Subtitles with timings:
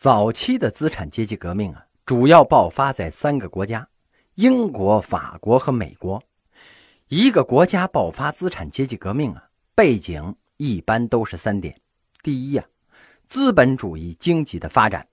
[0.00, 3.86] 早期的资产阶级革命啊，主要爆发在三个国家：
[4.36, 6.22] 英国、法国和美国。
[7.08, 11.78] 一个国家爆发资产阶级革命啊，背景一般都是三点：
[12.22, 12.64] 第一呀，
[13.26, 15.06] 资本主义经济的发展。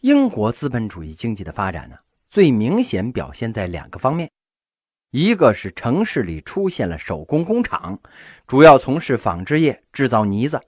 [0.00, 1.98] 英国资本主义经济的发展呢，
[2.30, 4.30] 最明显表现在两个方面。
[5.10, 8.00] 一个是城市里出现了手工工厂，
[8.46, 10.58] 主要从事纺织业，制造呢子。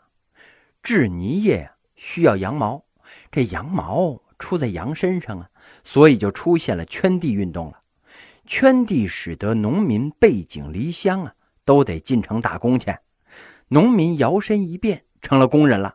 [0.82, 2.84] 制呢业需要羊毛，
[3.32, 5.48] 这羊毛出在羊身上啊，
[5.82, 7.80] 所以就出现了圈地运动了。
[8.44, 12.94] 圈地使得农民背井离乡啊，都得进城打工去。
[13.68, 15.94] 农民摇身一变成了工人了。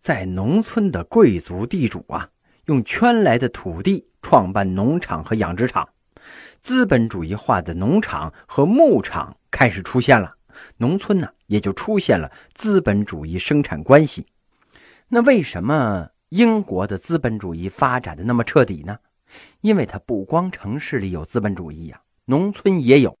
[0.00, 2.28] 在农村的贵族地主啊，
[2.64, 5.88] 用圈来的土地创办农场和养殖场。
[6.60, 10.34] 资本主义化的农场和牧场开始出现了，
[10.78, 14.26] 农村呢也就出现了资本主义生产关系。
[15.08, 18.98] 那为什么英国的资本主义发展的那么彻底呢？
[19.60, 23.16] 因为它不光城市里有资本主义呀，农村也有。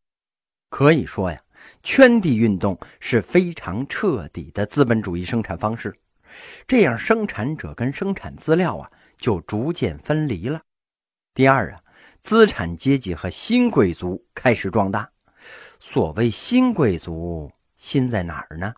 [0.68, 1.40] 可以说呀，
[1.84, 5.94] 圈地运动是非常彻底的资本主义生产方式。
[6.66, 10.60] 这样，生产者跟生产资料啊就逐渐分离了。
[11.34, 11.80] 第二啊。
[12.20, 15.08] 资产阶级和新贵族开始壮大。
[15.78, 18.74] 所谓新贵族，新在哪儿呢？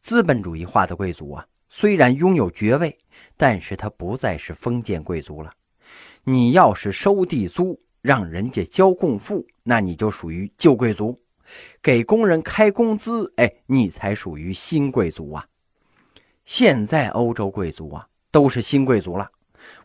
[0.00, 1.44] 资本主义化的贵族啊，
[1.80, 2.98] 虽然拥有爵位，
[3.36, 5.52] 但是他不再是封建贵族了。
[6.24, 11.16] 你要是收地租，让人家交贡赋，那你就属于旧贵族；
[11.80, 15.46] 给工人开工资，哎，你才属于新贵族啊。
[16.44, 19.30] 现在欧洲贵族啊，都是新贵族了。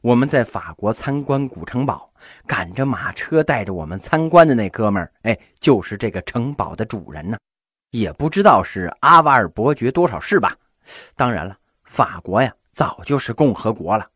[0.02, 2.12] 我们在法国参观古城堡，
[2.48, 7.38] 赶着马车带着我们参观的那哥们儿，哎，就是这个城堡的主人呢。
[7.92, 10.58] 也不知道是阿瓦尔伯爵多少世吧。
[11.16, 11.56] 当然了，
[11.94, 14.10] 法国呀，早就是共和国了。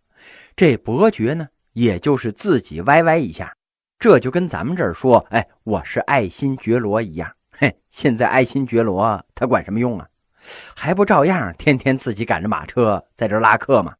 [0.56, 3.56] 这伯爵呢，也就是自己歪歪一下，
[4.00, 7.32] 这就跟咱们这儿说，哎，我是爱新觉罗一样。
[7.52, 10.08] 嘿，现在爱新觉罗他管什么用啊？
[10.76, 13.94] 还不照样天天自己赶着马车在这拉客吗？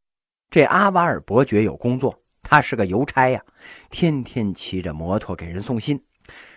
[0.50, 3.40] 这阿瓦尔伯爵有工作，他是个邮差呀，
[3.92, 6.04] 天天骑着摩托给人送信，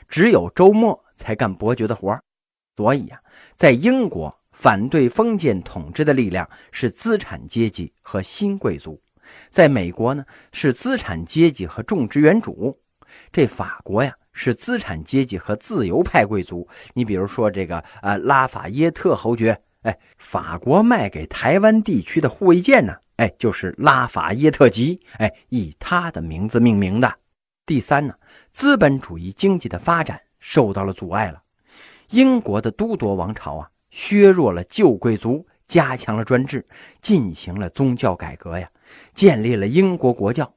[0.08, 2.18] 只有周末才干伯爵的活
[2.76, 3.20] 所以呀，
[3.56, 9.00] 在英国反对封建统治的力量是资产阶级和新贵族，
[9.48, 10.22] 在美国呢
[10.52, 12.78] 是资产阶级和种植园主，
[13.32, 16.68] 这法国呀是资产阶级和自由派贵族。
[16.92, 22.94] 你比如说这个呃拉法耶特侯爵，哎，法国卖给台湾地区的护卫舰呢。
[23.16, 27.10] 哎，就是拉法耶特级，哎，以他的名字命名的。
[27.64, 28.12] 第三呢，
[28.52, 31.42] 资本主义经济的发展受到了阻碍了。
[32.10, 36.66] 英国的都铎王朝啊，削弱了旧贵族，加强了专制，
[37.00, 38.70] 进行了宗教改革呀，
[39.14, 40.54] 建立了英国国教。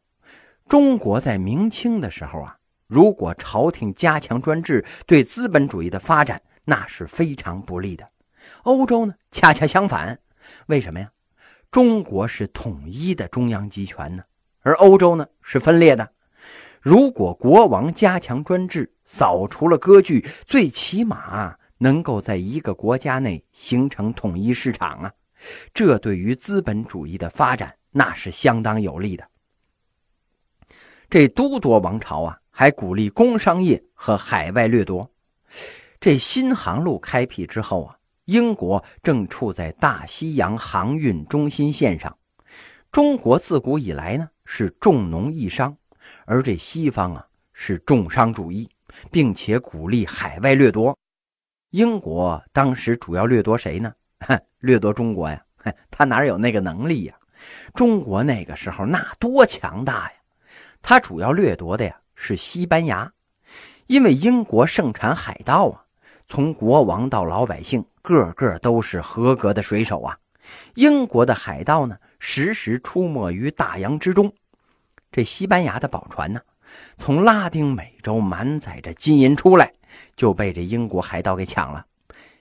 [0.68, 2.58] 中国在明清的时候啊，
[2.88, 8.10] 如果朝廷加强专制，对资本主义的发展那是非常不利的。
[8.64, 10.20] 欧洲呢，恰恰相反，
[10.68, 11.10] 为什么呀？
[11.70, 14.24] 中国是统一的中央集权呢，
[14.62, 16.12] 而欧洲呢是分裂的。
[16.80, 25.12] 如果国王加强专制，扫除了割据，最起码能够在一个国家内形成统一市场啊，
[25.74, 29.28] 这对于资本主义的发展那是相当有利的。
[31.10, 35.12] 这都铎王朝啊，还鼓励工商业和海外掠夺。
[36.00, 37.98] 这新航路开辟之后啊。
[38.26, 42.18] 英国正处在大西洋航运中心线上，
[42.90, 45.76] 中国自古以来呢是重农抑商，
[46.26, 48.70] 而这西方啊是重商主义，
[49.12, 50.98] 并且鼓励海外掠夺。
[51.74, 53.92] 英国当时主要掠夺谁呢？
[54.62, 55.44] 掠夺中国呀！
[55.90, 57.16] 他哪有那个能力呀？
[57.74, 60.14] 中国那个时候那多强大呀！
[60.84, 63.12] 他主要掠夺的呀是西班牙，
[63.88, 65.84] 因为英国盛产海盗啊。
[66.28, 70.16] 从国王到老百姓，个个都是合格的水手啊！
[70.76, 74.32] 英国的海盗呢，时时出没于大洋之中。
[75.12, 76.40] 这西班牙的宝船呢，
[76.98, 79.74] 从拉丁美洲满载着金银出来，
[80.16, 81.86] 就被这英国海盗给抢了。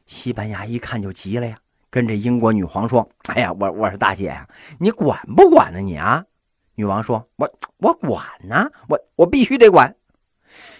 [0.06, 1.56] 西班牙一看就急了呀，
[1.90, 4.48] 跟这英国女皇说：“哎呀，我我说大姐呀，
[4.78, 6.24] 你管不管呢你啊？”
[6.74, 9.94] 女王说：“我我管呢，我我必须得管。”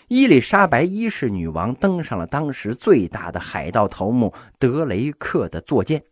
[0.08, 6.02] 伊丽莎白一世女王登上了当时最大的海盗头目德雷克的坐舰，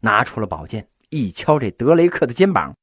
[0.00, 2.74] 拿出了宝剑，一敲这德雷克的肩膀：“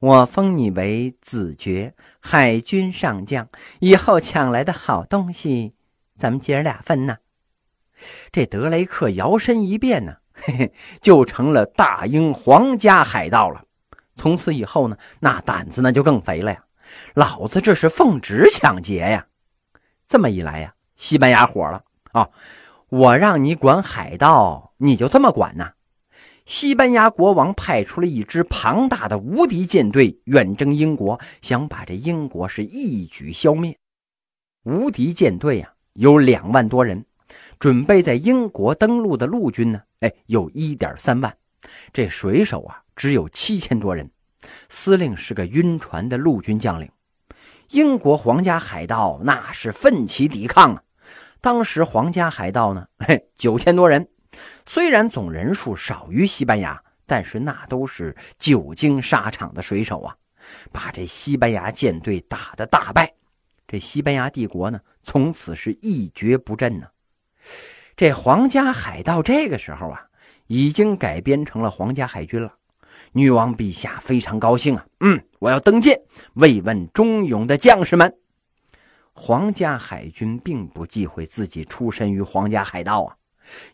[0.00, 3.46] 我封你为子爵，海军上将，
[3.80, 5.74] 以后抢来的好东西，
[6.18, 7.18] 咱们姐儿俩分呐。”
[8.32, 13.62] 这德雷克摇身一变呢， 嘿嘿，就成了大英皇家海盗了。
[14.16, 16.64] 从此以后呢，那胆子那就更肥了呀！
[17.12, 19.26] 老子这是奉旨抢劫呀！
[20.08, 22.30] 这么一来呀，西班牙火了啊！
[22.88, 25.72] 我让你管海盗，你就这么管呐？
[26.50, 33.78] 西班牙国王派出了一支庞大的无敌舰队远征英国，想把这英国是一举消灭。
[34.64, 37.04] 无敌舰队啊，有两万多人，
[37.60, 41.32] 准备在英国登陆的陆军呢，哎，有一点三万。
[41.92, 44.10] 这水手啊，只有七千多人，
[44.68, 46.90] 司令是个晕船的陆军将领。
[47.68, 50.82] 英国皇家海盗那是奋起抵抗啊！
[51.40, 54.08] 当时皇家海盗呢，嘿，九千多人。
[54.66, 60.16] 虽然总人数少于西班牙，但是那都是久经沙场的水手啊，
[60.70, 63.12] 把这西班牙舰队打得大败。
[63.66, 66.86] 这西班牙帝国呢，从此是一蹶不振呢。
[67.96, 70.06] 这皇家海盗这个时候啊，
[70.46, 72.54] 已经改编成了皇家海军了。
[73.12, 76.00] 女王陛下非常高兴啊，嗯，我要登舰
[76.34, 78.16] 慰问忠勇的将士们。
[79.12, 83.16] 皇家海军并不忌讳自己出身于皇家海盗啊。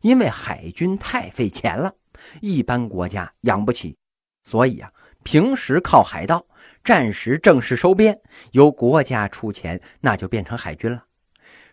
[0.01, 1.95] 因为海军太费钱了，
[2.41, 3.97] 一般国家养不起，
[4.43, 4.91] 所以啊，
[5.23, 6.47] 平时靠海盗，
[6.83, 8.19] 战时正式收编，
[8.53, 11.05] 由国家出钱，那就变成海军了。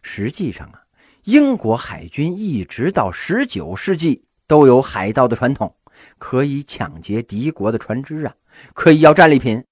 [0.02, 0.84] 实际上啊，
[1.24, 5.76] 英国海军一直到十九世纪都有海盗的传统，
[6.18, 8.36] 可以抢劫敌国的船只啊，
[8.74, 9.64] 可以要战利品。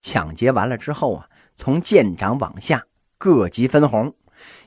[0.00, 2.86] 抢劫完了之后啊，从舰长往下
[3.18, 4.14] 各级分红，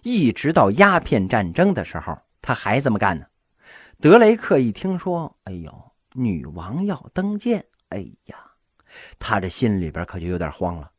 [0.04, 2.20] 一直到鸦片战争的时候。
[2.42, 3.26] 他还这么干呢。
[4.02, 8.36] 德雷克一听说，哎呦，女王要登舰，哎呀，
[9.20, 10.92] 他这心里边可就有点慌了。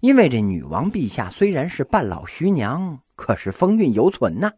[0.00, 4.52] 因为这女王陛下虽然是半老徐娘，可是风韵犹存呐。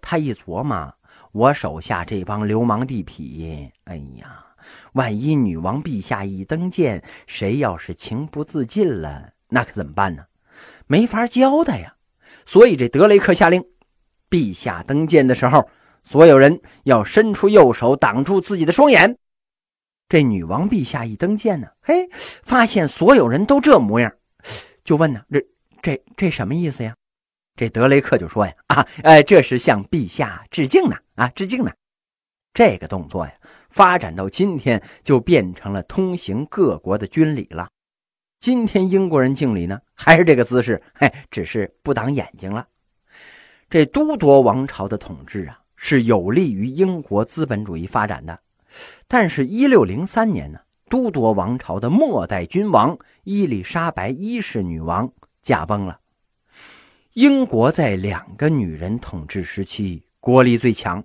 [0.00, 0.94] 他一琢磨，
[1.32, 4.46] 我手下这帮流氓地痞，哎呀，
[4.92, 10.26] 万一女王陛下一登舰，谁要是情不自禁了，那可怎么办呢？
[10.86, 11.96] 没法交代呀。
[12.46, 13.64] 所以这德雷克下令。
[14.34, 15.70] 陛下登舰的时候，
[16.02, 19.16] 所有人要伸出右手挡住自己的双眼。
[20.08, 22.08] 这女王陛下一登舰呢，嘿，
[22.42, 24.12] 发现所有人都这模样，
[24.82, 25.40] 就问呢：“这、
[25.80, 26.96] 这、这什么意思呀？”
[27.54, 31.70] 这德雷克就说：“呀，啊，哎，这是向陛下致敬呢，啊，致敬呢。”
[32.52, 33.32] 这个动作呀，
[33.70, 37.68] 发展到今天就变成了通行各国的军礼了。
[38.40, 42.66] 今天英国人敬礼呢，还是这个姿势，嘿，只是不挡眼睛了。
[43.74, 48.38] 这都铎王朝的统治啊，是有利于英国资本主义发展的。
[49.08, 55.12] 但是，一六零三年呢，都铎王朝的末代君王伊丽莎白一世女王
[55.42, 55.98] 驾崩了。
[57.14, 61.02] 英国在两个女人统治时期国力最强，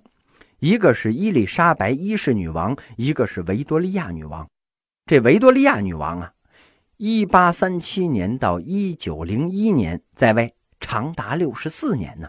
[0.60, 4.48] 一个是伊丽莎白一世女王，一个是维多利亚女王。
[5.06, 6.32] 这维多利亚女王啊，
[6.98, 12.28] 一八三七年到一九零一年在位，长达六十四年呢。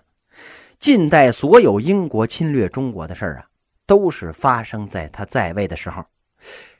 [0.81, 3.45] 近代所有英国侵略中国的事儿啊，
[3.86, 6.04] 都是发生在他在位的时候。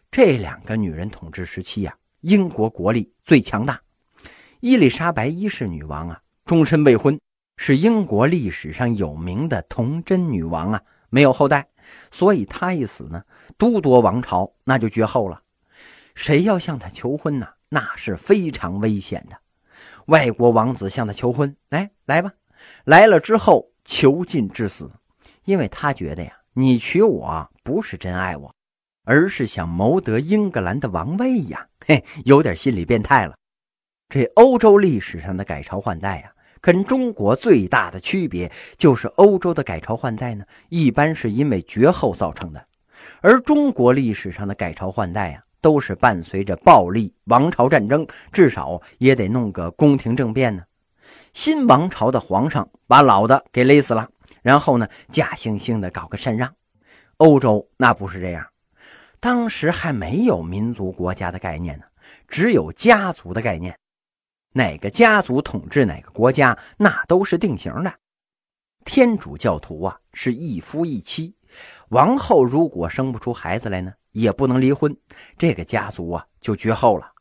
[0.10, 3.80] 这两个女人统治时期呀，英国国力最强大。
[4.60, 7.20] 伊丽莎白一世女王啊，终身未婚，
[7.58, 10.82] 是英国历史上有名的童贞女王啊，
[11.12, 11.68] 没有后代，
[12.10, 13.24] 所以她一死呢，
[13.56, 15.40] 都铎王朝那就绝后了。
[16.16, 17.48] 谁要向她求婚呢？
[17.70, 19.38] 那是非常危险的。
[20.08, 22.34] 外国王子向她求婚，哎，来吧，
[22.86, 23.71] 来了之后。
[23.92, 24.90] 囚禁致死，
[25.44, 28.50] 因为他觉得呀，你娶我不是真爱我，
[29.04, 33.36] 而是想谋得英格兰的王位呀，嘿，有点心理变态了。
[34.08, 36.32] 这欧洲历史上的改朝换代呀，
[36.62, 42.66] 跟中国最大的区别就是，欧洲的改朝换代呢，一般是因为绝后造成的，
[43.20, 50.64] 而中国历史上的改朝换代呀，都是伴随着暴力王朝战争，至少也得弄个宫廷政变呢。
[51.34, 54.10] 新王朝的皇上把老的给勒死了，
[54.42, 56.54] 然后呢，假惺惺的搞个禅让。
[57.18, 58.48] 欧洲那不是这样，
[59.20, 61.86] 当时还没有民族国家的概念呢，
[62.28, 63.78] 只有家族的概念。
[64.54, 67.94] 哪个家族统治哪个国家，那都是定型的。
[68.84, 71.36] 天主教徒啊，是一夫一妻，
[71.90, 74.98] 王后如果生不出孩子来呢，也不能离婚，
[75.38, 77.12] 这个家族啊就绝后了，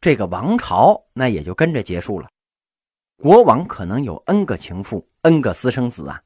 [0.00, 2.28] 这个王朝那也就跟着结束了。
[3.18, 6.20] 国王可能有 n 个情妇，n 个私生子啊，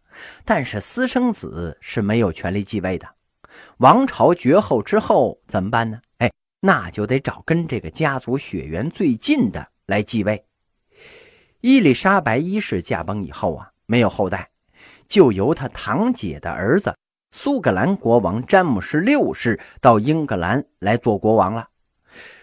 [0.45, 3.09] 但是私生子是没有权利继位的。
[3.77, 6.01] 王朝绝后之后怎么办呢？
[6.19, 10.45] 哎，那就得找跟这个家族血缘最近的来继位。
[11.61, 14.51] 伊丽莎白一世驾崩以后啊，没有后代，
[15.07, 16.97] 就由他堂姐的儿子
[17.31, 21.69] 苏格兰国王詹姆士六世到英格兰来做国王了。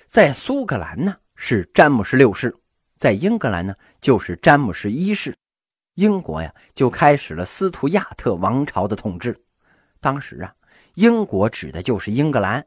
[0.07, 2.55] 在苏格兰呢是詹姆士六世，
[2.97, 5.35] 在英格兰呢就是詹姆士一世。
[5.95, 9.35] 英国呀就开始了斯图亚特王朝的统治。
[9.99, 10.53] 当时啊，
[10.93, 12.65] 英国指的就是英格兰。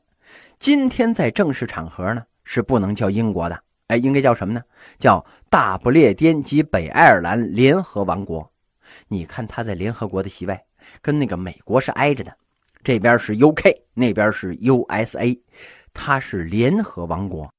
[0.58, 4.62] 今天在正式场合呢是不能叫英国的，哎，应该叫什么呢？
[4.98, 8.52] 叫大不列颠及北爱尔兰联合王国。
[9.06, 10.58] 你看他在联合国的席位
[11.00, 12.36] 跟那个美国是挨着的，
[12.82, 15.40] 这边是 UK，那边是 USA，
[15.94, 17.52] 它是联合王国。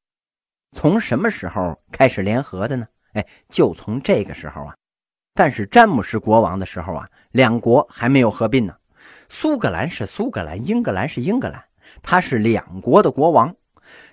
[0.72, 2.88] 从什么时候开始联合的呢？
[3.14, 4.76] 哎，就从这个时候啊。
[5.34, 8.76] 但是詹姆士国王的时候啊，两国还没有合并呢。
[9.30, 11.64] 苏格兰是苏格兰，英格兰是英格兰，
[12.02, 13.54] 他是两国的国王。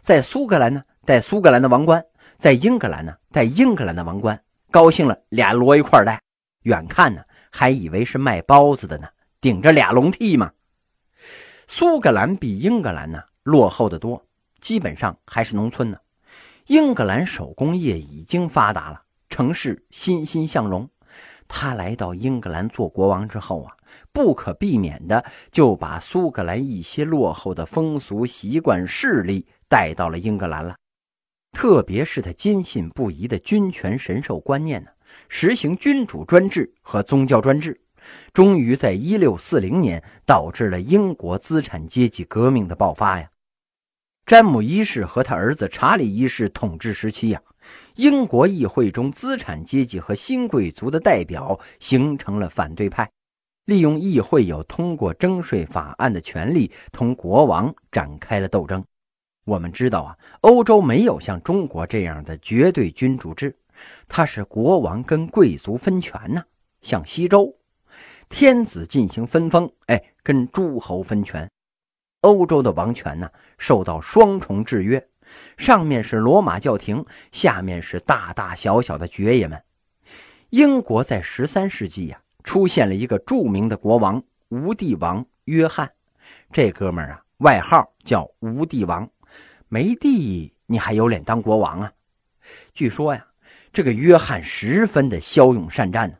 [0.00, 2.00] 在苏格兰呢，戴苏格兰的王冠；
[2.38, 4.40] 在英格兰呢，戴英格兰的王冠。
[4.70, 6.20] 高兴了，俩摞一块戴。
[6.62, 9.08] 远看呢，还以为是卖包子的呢，
[9.40, 10.52] 顶着俩笼屉嘛。
[11.66, 14.24] 苏格兰比英格兰呢落后的多，
[14.60, 15.98] 基本上还是农村呢。
[16.68, 20.86] 英格兰手工业已经发达了，城市欣欣向荣。
[21.48, 23.72] 他来到英格兰做国王之后啊，
[24.12, 30.76] 不可避免的就把苏格兰一些落后的风俗习惯势力带到了英格兰了。
[31.52, 34.90] 特别是他坚信不疑的君权神授观念呢，
[35.30, 37.80] 实行君主专制和宗教专制，
[38.34, 43.30] 终于在一六四零年导致了英国资产阶级革命的爆发呀。
[44.28, 47.40] 詹姆一世和他儿子查理一世统治时期呀。
[47.96, 53.10] 英国议会中，资产阶级和新贵族的代表形成了反对派，
[53.64, 58.84] 利用议会有通过征税法案的权利，同国王展开了斗争。
[59.46, 63.56] 我们知道啊，欧洲没有像中国这样的绝对君主制，
[64.08, 66.42] 它是国王跟贵族分权呢，
[66.82, 67.56] 像西周，
[68.28, 71.50] 天子进行分封，哎，跟诸侯分权。
[72.20, 75.08] 欧洲的王权呢，受到双重制约。
[75.56, 79.62] 上面是罗马教廷，下面是大大小小的爵爷们。
[80.50, 85.90] 英国在十三世纪呀，出现了一个著名的国王——无帝王约翰。
[86.50, 89.08] 这哥们儿啊，外号叫无帝王。
[89.68, 91.92] 没帝，你还有脸当国王啊？
[92.72, 93.26] 据说呀，
[93.70, 96.16] 这个约翰十分的骁勇善战呢，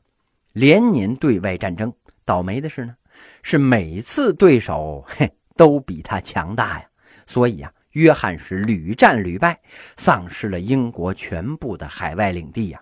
[0.52, 1.90] 连年对外战争。
[2.26, 2.95] 倒霉的是呢，
[3.43, 6.86] 是每次对手嘿 都比他强大呀，
[7.26, 7.70] 所以呀。
[7.92, 9.60] 约翰是屡战屡败，
[9.96, 12.80] 丧失了英国全部的海外领地呀。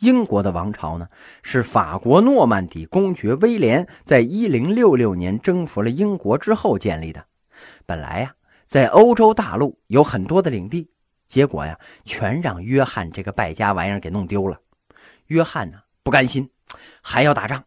[0.00, 1.08] 英国的王朝呢，
[1.42, 7.26] 是法国诺曼底公爵威廉在1066年征服了英国之后建立的。
[7.86, 8.34] 本来呀，
[8.66, 10.88] 在欧洲大陆有很多的领地，
[11.26, 14.60] 结果呀，全让约翰这个败家玩意儿给弄丢了。
[15.28, 16.48] 约翰呢，不甘心，
[17.02, 17.64] 还要打仗。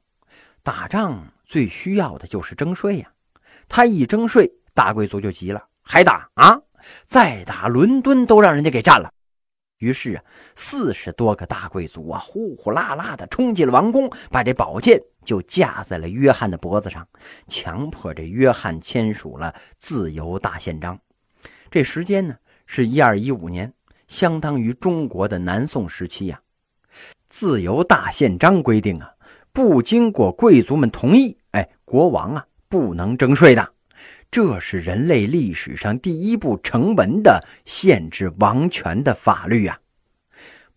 [0.63, 3.11] 打仗最需要的就是征税呀。
[3.69, 6.59] 他一征税，大贵族就急了，还打啊？
[7.05, 9.11] 再打伦敦都让人家给占了，
[9.77, 10.23] 于是啊，
[10.55, 17.07] 四十多个大贵族啊，呼呼啦啦的冲进了王宫，把这宝剑就架在了约翰的脖子上，
[17.47, 20.97] 强迫这约翰签署了自由大宪章。
[21.69, 22.35] 这时间呢
[22.65, 23.71] 是一二一五年，
[24.07, 26.41] 相当于中国的南宋时期呀。
[27.27, 29.11] 自由大宪章规定啊，
[29.51, 33.73] 不经过贵族们同意，哎，国王啊不能征税的。
[34.31, 39.79] 这是人类历史上第一部成文的限制王权的法律呀！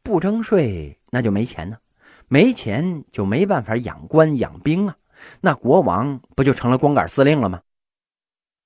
[0.02, 1.76] 不征税，那就没钱呢，
[2.28, 4.96] 没钱就没办法养官养兵啊，
[5.42, 7.60] 那国王不就成了光杆司令了吗？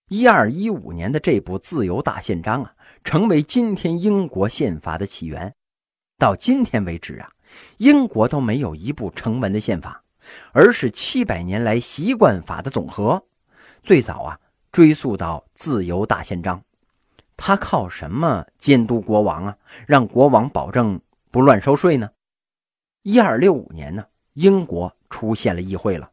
[0.09, 5.53] 一二一五年的这部自由大宪章啊，成为今天英国宪法的起源。
[6.17, 7.33] 到今天为止啊，
[7.79, 10.05] 英国都没有一部成文的宪法，
[10.53, 13.25] 而是七百年来习惯法的总和。
[13.83, 14.41] 最早啊。
[14.73, 16.63] 追溯到自由大宪章，
[17.35, 19.57] 他靠什么监督国王啊？
[19.87, 22.11] 让国王保证不乱收税呢？
[23.01, 24.05] 一二六五年呢，
[24.35, 26.11] 英国出现了议会了。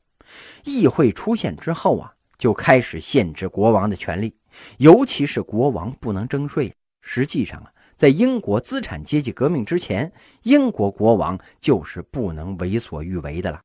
[0.64, 4.34] 议会出现之后啊，就开始限制国王的权利，
[4.78, 6.74] 尤其是国王不能征税。
[7.02, 10.10] 实际上啊，在英国资产阶级革命之前，
[10.44, 13.60] 英国国王就是不能为所欲为的了。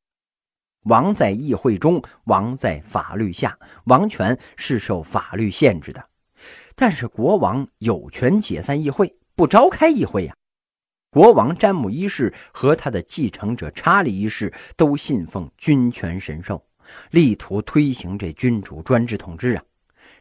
[0.84, 6.04] 王在议会中，王在法律下，王权是受法律限制的。
[6.74, 10.34] 但是国王有权解散议会，不召开议会呀。
[11.10, 16.64] 国王詹姆一世和他的继承者查理一世都信奉君权神授，
[17.10, 19.62] 力图推行这君主专制统治啊。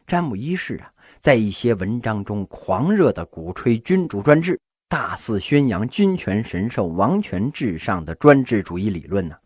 [0.06, 9.36] 詹姆一世啊，在一些文章中狂热地鼓吹君主专制，大肆宣扬君权神授、王权至上的专制主义理论呢。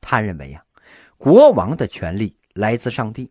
[0.00, 0.62] 他认为呀，
[1.16, 3.30] 国王的权力来自上帝，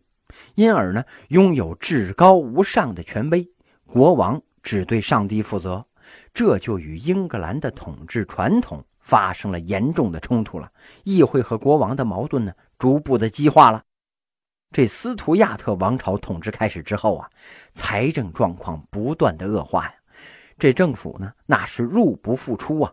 [0.54, 3.48] 因而呢拥有至高无上的权威。
[3.86, 5.84] 国王只对上帝负责，
[6.34, 10.70] 这就与英格兰的统治传统发生了严重的冲突了。
[11.04, 13.82] 议会和国王的矛盾呢，逐步的激化了。
[14.70, 17.30] 这斯图亚特王朝统治开始之后啊，
[17.72, 19.94] 财政状况不断的恶化呀。
[20.58, 22.92] 这政府呢，那是入不敷出啊。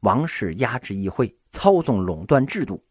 [0.00, 2.82] 王室压制议会，操纵垄断制度，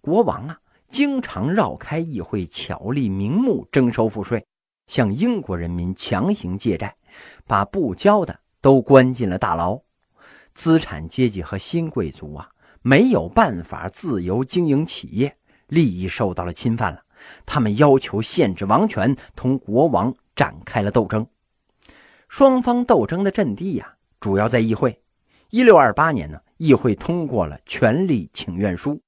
[0.00, 0.58] 国王啊，
[0.88, 4.44] 经常绕开议会，巧立名目征收赋税，
[4.86, 6.96] 向英国人民强行借债，
[7.46, 9.80] 把不交的都关进了大牢。
[10.54, 12.48] 资产阶级和新贵族啊，
[12.82, 15.36] 没有办法自由经营企业，
[15.68, 17.02] 利益受到了侵犯了。
[17.44, 21.26] 他们要求限制王权，同国王展开了斗争。
[22.28, 25.00] 双方斗争的阵地呀，主要在议会。
[25.50, 29.00] 一六二八年呢，议会通过了权力请愿书，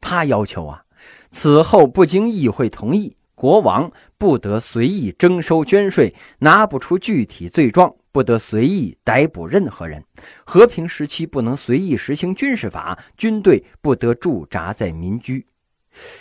[0.00, 0.84] 他要求啊，
[1.30, 10.04] 此后不经议会同意，国王不得随意征收捐税，拿不出具体罪状，不得随意逮捕任何人。
[10.44, 15.46] 和平时期不能随意实行军事法，军队不得驻扎在民居。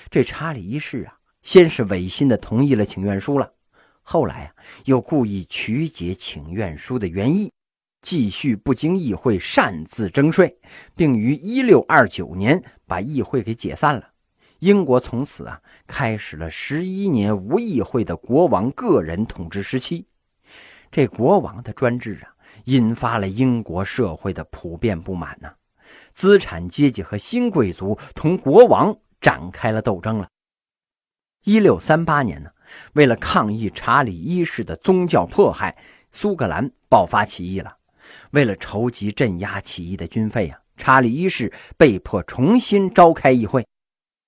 [0.10, 1.14] 这查理一世啊。
[1.44, 3.50] 先是违心的同意了请愿书了，
[4.02, 4.52] 后来啊
[4.84, 7.50] 又故意曲解请愿书的原意，
[8.08, 10.58] 继续不经议会擅自征税，
[10.96, 14.12] 并于一六二九年把议会给解散了。
[14.60, 20.06] 英国从此啊开始了十一年无议会的国王个人统治时期。
[20.90, 22.32] 这国王的专制啊，
[22.64, 25.52] 引发了英国社会的普遍不满呐，
[26.14, 30.30] 资产阶级和新贵族同国王展开了斗争了。
[31.44, 32.52] 一六三八年呢，
[32.94, 35.76] 为了抗议查理一世的宗教迫害，
[36.10, 37.77] 苏格兰爆发起义了。
[38.32, 43.66] 为了筹集镇压起义的军费啊，查理一世被迫重新召开议会。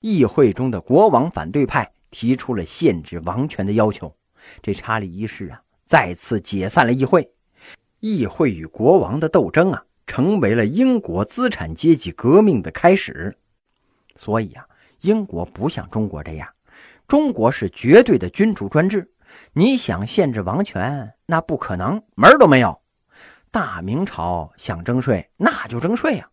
[0.02, 4.16] 议会中的国王反对派提出了限制王权的要求。
[4.62, 7.30] 这查理一世啊，再次解散了议会。
[8.00, 13.38] 议会与国王的斗争啊，成为了英国资产阶级革命的开始。
[14.16, 14.66] 所以啊，
[15.02, 16.48] 英国不像中国这样。
[17.08, 19.12] 中国是绝对的君主专制，
[19.52, 22.82] 你想限制王权，那不可能，门儿都没有。
[23.52, 26.30] 大明朝想征税，那就征税啊。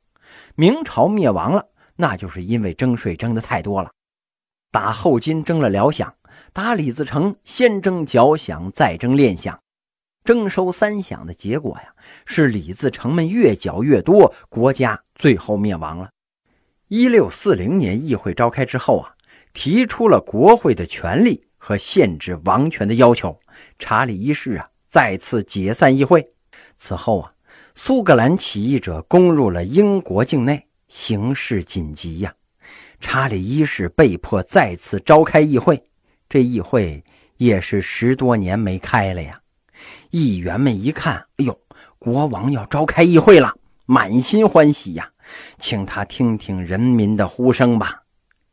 [0.55, 3.91] 明朝灭亡了，那就是因为征税征的太多了。
[4.71, 6.13] 打后金征了辽饷，
[6.53, 9.57] 打李自成先征缴饷，再征练饷，
[10.25, 16.11] 征收三饷的结果呀，是李自成们越缴越多，国家最后灭亡了。
[16.89, 19.13] 一六四零年议会召开之后啊。
[19.59, 23.39] 提出了国会的权利和限制王权的要求，
[23.79, 26.23] 查理一世啊再次解散议会。
[26.77, 27.33] 此后啊，
[27.75, 32.33] 苏格兰起义者攻入了英国境内，形势紧急呀。
[33.01, 35.83] 查理一世被迫再次召开议会，
[36.29, 37.03] 这议会
[37.37, 39.41] 也是十多年没开了呀。
[40.11, 41.59] 议员们一看，哎呦，
[41.99, 45.11] 国王要召开议会了，满心欢喜呀，
[45.59, 48.03] 请他听听人民的呼声吧。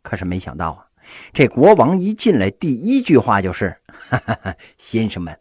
[0.01, 0.85] 可是没想到啊。
[1.33, 3.75] 这国王一进来，第一句话就是
[4.09, 5.37] ：“哈哈哈，先生们，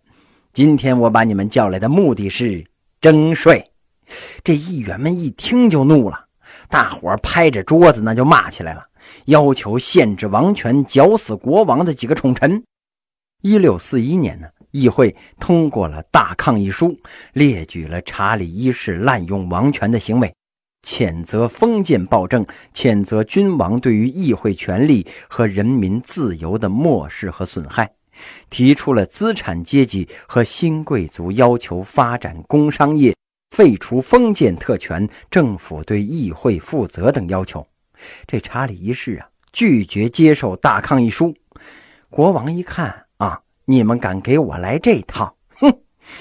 [0.52, 2.64] 今天我把你们叫来的目的是
[3.02, 3.62] 征税。”
[4.42, 6.26] 这议员们一听就怒了，
[6.68, 8.86] 大伙拍着桌子那就骂起来了，
[9.26, 12.62] 要求限制王权、绞死国王的几个宠臣。
[13.42, 16.96] 一六四一年呢，议会通过了大抗议书，
[17.32, 20.32] 列举了查理一世滥用王权的行为。
[20.86, 27.88] 谴责封建暴政，谴责君王对于议会权力和人民自由的漠视和损害，
[28.50, 33.16] 提出了资产阶级和新贵族要求发展工商业、
[33.50, 37.66] 废除封建特权、政府对议会负责等要求。
[38.26, 41.34] 这查理一世啊，拒绝接受大抗议书。
[42.10, 45.72] 国王一看啊，你们敢给我来这套，哼！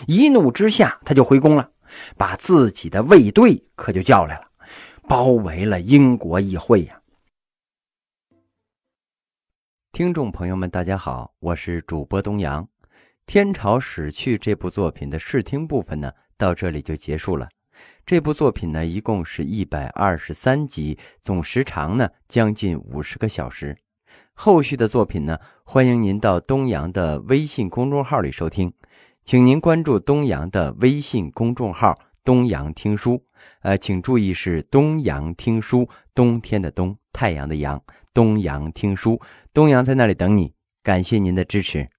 [0.07, 1.69] 一怒之下，他就回宫了，
[2.15, 4.43] 把自己的卫队可就叫来了。
[5.07, 7.00] 包围了英国议会呀！
[10.01, 12.63] 听众朋友们，大家好，我是主播东阳。
[13.27, 17.47] 《天朝史去》这部作品的试听部分呢，到这里就结束了。
[18.03, 23.77] 这部作品呢，一共是一百二十三集，总时长呢将近五十个小时。
[24.33, 28.73] 后续的作品呢，欢迎您到东阳的微信公众号里收听，
[29.23, 31.95] 请您关注东阳的微信公众号。
[32.23, 33.23] 东阳听书，
[33.61, 37.81] 呃，请注意是东阳听书，冬天的冬，太阳的阳，
[38.13, 39.19] 东阳听书，
[39.53, 41.89] 东阳在那里等你，感谢您的支持。